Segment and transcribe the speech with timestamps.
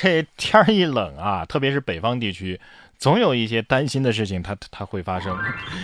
[0.00, 2.60] 这天儿一冷啊，特别是北方地区，
[2.98, 5.36] 总有一些担心的事情，它它会发生。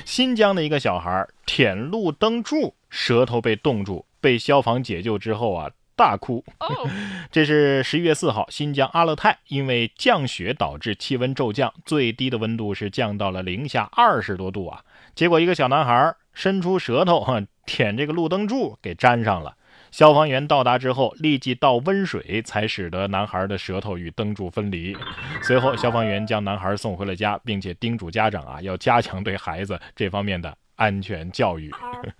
[0.05, 6.45] 新疆的一个小孩舔路灯柱，舌头被冻住，被消防解救之后啊，大哭。
[7.33, 14.85] 这是十一月四号，新疆阿勒泰因为降雪导致气温骤降，最低的温度是降到了零下二十多度啊。
[15.16, 19.57] 结果一个小男孩伸出舌头哈 舔这个路灯柱，给粘上了。
[19.95, 24.97] 消防员到达之后，立即倒温水，才使得男孩的舌头与灯柱分离。
[25.41, 31.71] 随后，消防员将男孩送回了家，并且叮嘱家长啊，要加强对孩子这方面的安全教育。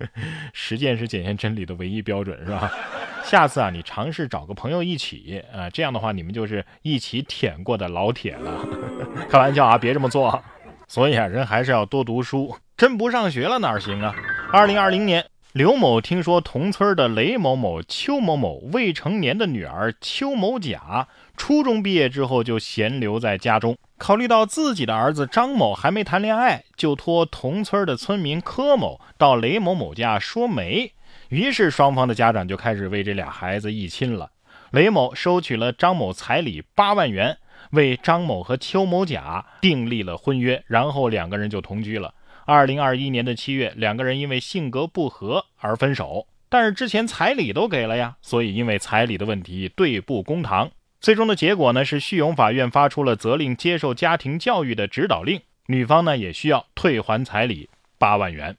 [0.55, 2.71] 实践是检验真理的唯一标准，是吧？
[3.27, 8.65] 下次啊，你尝试找个朋友一起，啊，这样的话，你们就是一起舔过的老铁了。
[9.29, 10.41] 开玩笑啊，别这么做。
[10.87, 14.15] 所以啊，人还是要多读书，真不上学了哪行啊？
[14.53, 15.27] 二零二零年。
[15.55, 30.91] 刘某听说同村的雷某某、邱某某未成年的女儿邱某甲初中毕业之后就闲留在家中，考虑到自己的儿子张某还没谈恋爱，就托同村的村民柯某到雷某某家说媒。
[31.29, 34.33] 于是双方的家长就开始为这俩孩子议亲了。
[34.73, 37.39] 雷某收取了张某彩礼八万元，
[37.71, 42.13] 为张某和邱某甲订立了婚约，然后两个人就同居了。
[42.47, 50.71] 二零二一年的七月，两个人因为性格不合而分手，但是之前彩礼都给了呀，所以因为彩礼的问题对簿公堂。
[51.01, 58.57] 最终的结果呢是，叙永法院发出了责令接受家庭教育的指导令，女方呢也需要退还彩礼八万元。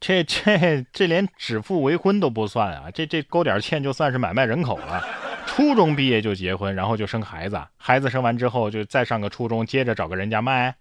[0.00, 5.00] 这这这连指腹为婚都不算啊，这这勾点欠就算是买卖人口了。
[5.46, 10.74] 初中毕业就结婚，然后就生孩子，孩子生完之后就再上个初中，接着找个人家卖。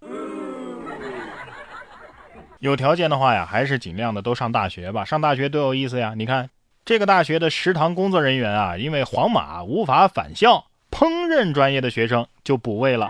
[2.62, 5.04] 有条件的话呀，还是尽量的都上大学吧。
[5.04, 6.14] 上大学多有意思呀！
[6.16, 6.48] 你看
[6.86, 13.10] 这个大学的食堂工作人员啊，因为皇马无法返校，烹饪专业的学生就补位了。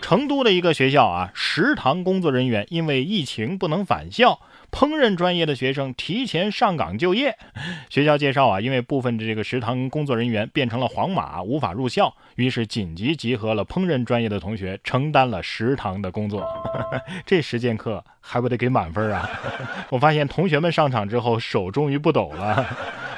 [0.00, 4.40] 成都的一个学校啊，食堂工作人员因为疫情不能返校。
[4.70, 7.36] 烹饪专业的学生提前上岗就业。
[7.88, 16.46] 学校介绍啊，因为部分的这个食堂工作人员变成了黄马，无法入校，于是紧急集合了烹饪专业的同学，承担了食堂的工作。
[17.24, 19.28] 这实践课还不得给满分啊！
[19.90, 22.66] 我发现同学们上场之后手终于不抖了。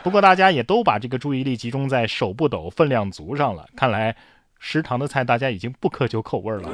[0.02, 3.66] 不过大家也都把这个注意力集中在手不抖、分量足上了。
[3.74, 4.14] 看来
[4.60, 6.68] 食堂的菜大家已经不苛求口味了。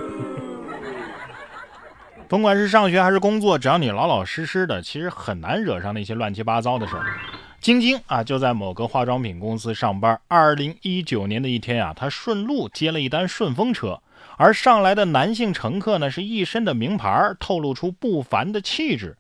[2.27, 7.05] 甭管是上学还是工作，只要你老老实实的，其实很难惹上那些乱七八糟的事儿。
[7.61, 10.19] 晶晶啊，就在某个化妆品公司上班。
[10.27, 14.01] 二零一九年的一天啊，她顺路接了一单顺风车，
[14.37, 19.17] 而上来的男性乘客呢，是一身的名牌，透露出不凡的气质。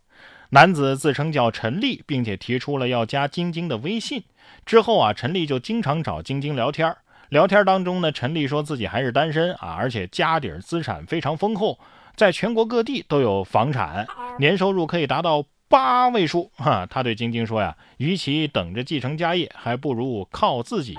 [0.51, 4.25] 男子自称叫陈丽，并且提出了要加晶晶的微信。
[4.65, 6.95] 之后啊，陈丽就经常找晶晶聊天。
[7.29, 11.79] 聊天当中呢，陈丽说自己还是单身啊，而且家底儿资产非常丰厚。
[12.17, 14.07] 在全国各地都有房产，
[14.39, 16.51] 年收入可以达到八位数。
[16.57, 20.97] 哈，他对晶晶说呀：“与其等着继承家业，还不如靠自己。”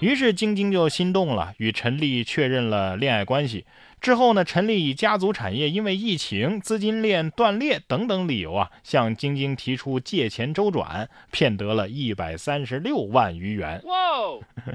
[0.00, 3.66] 于是晶晶就心动了，与陈丽确认了恋爱关系。
[4.00, 13.82] 之后呢，陈丽以家族产业因为疫情、资金链断裂等等理由啊，向晶晶提出借钱周转，骗得了一百三十六万余元。
[13.86, 13.96] 哇！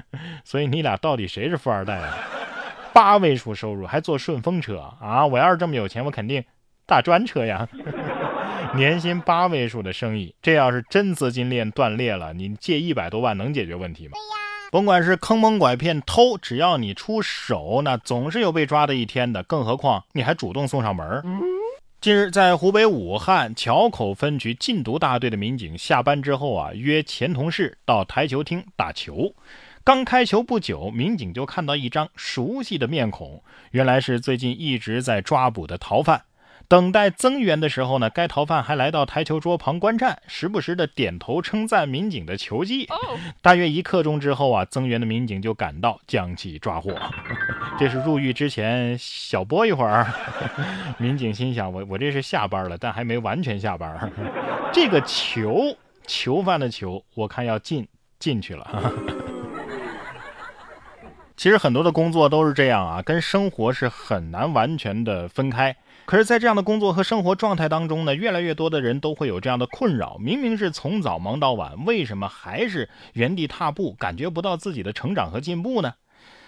[0.44, 2.18] 所以你俩到底谁是富二代啊？
[3.00, 5.26] 八位数收入还坐顺风车啊！
[5.26, 6.44] 我要是这么有钱，我肯定
[6.86, 7.66] 大专车呀。
[8.76, 14.18] 年薪八位数的生意，这要是真资金链断裂了，你借一百多万能解决问题吗？
[14.70, 19.42] 甭管是坑蒙拐骗偷，只要你出手，那总是有被抓的一天的。
[19.44, 21.24] 更何况你还主动送上门。
[22.02, 29.34] 近日，在湖北武汉硚口分局禁毒大队的民警下班之后啊，约前同事到台球厅打球。
[29.84, 36.24] 刚开球不久，民警就看到一张熟悉的面孔，原来是最近一直在抓捕的逃犯。
[36.68, 42.88] 等待增援的时候呢，该逃犯还来到台球桌旁观战，时不时的点头称赞民警的球技。
[43.42, 46.96] 大约一刻钟之后啊，增援的民警就赶到，将其抓获。
[47.80, 50.06] 这是入狱之前小播一会儿。
[51.00, 54.12] 民警心想：我我这是下班了，但还没完全下班。
[54.72, 55.76] 这个球，
[56.06, 57.88] 囚犯的囚，我看要进
[58.20, 58.94] 进去了。
[61.40, 65.74] 其实很多的工作都是这样啊，跟生活是很难完全的分开。
[66.04, 75.94] 可是，在这样的工作和生活状态当中呢，越来越多的人都会有这样的困扰：明明是从早忙到晚，为什么还是原地踏步，感觉不到自己的成长和进步呢？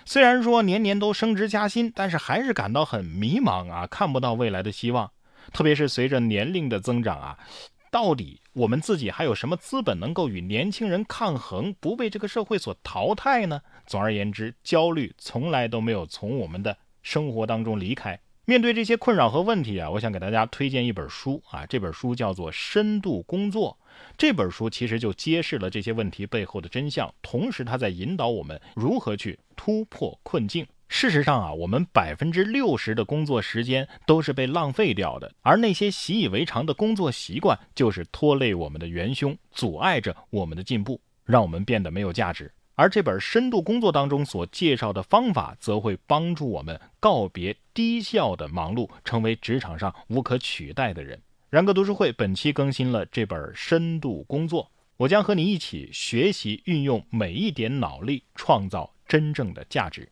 [0.04, 5.10] 虽然说年年都升职加薪，但是还是感到很迷茫啊，看不到未来的希望。
[5.54, 7.38] 特别是随着年龄的增长啊，
[7.90, 13.62] 到底我们自己还有什么资本能够与年轻人抗衡，不被这个社会所淘汰呢？
[13.88, 18.20] 总而言之，焦虑从来都没有从我们的生活当中离开。
[18.44, 23.78] 面对这些困扰和问题啊，我想给大家推荐一本书啊，这本书叫做《深度工作》。
[24.18, 30.68] 这本书其实就揭示了这些问题背后的真相，同时它在引导我们如何去突破困境。
[30.94, 42.52] 事实上啊，我们百分之六十的工作时间都是被浪费掉的，而那些习以为常的工作习惯，就是拖累我们的元凶，阻碍着我们的进步，让我们变得没有价值。
[42.76, 51.18] 而这本深度工作当中所介绍的方法，则会帮助我们告别低效的忙碌，成为职场上无可取代的人。
[51.50, 60.10] 然哥读书会本期更新了这本深度工作，我将和你一起学习运用每一点脑力，创造真正的价值。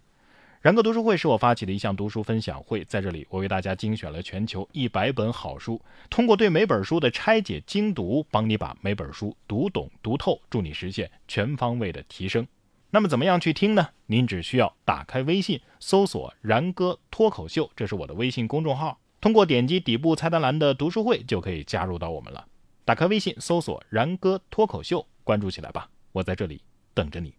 [0.62, 12.46] 然哥读书会是我发起的一项读书分享会，在这里我为大家精选了全球一百本好书，通过对每本书的拆解精读，帮你把每本书读懂读透，助你实现全方位的提升。
[12.90, 13.88] 那么怎么样去听呢？
[14.08, 19.00] 您只需要打开微信，搜索“然哥脱口秀”，这是我的微信公众号。
[19.22, 22.46] 通过点击底部菜单栏的读书会，就可以加入到我们了。
[22.84, 26.62] 打开微信，搜索“然哥脱口秀”，关注起来吧，我在这里
[26.94, 27.39] 等着你。